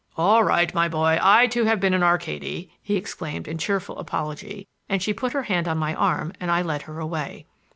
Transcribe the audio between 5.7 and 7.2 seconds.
my arm and I led her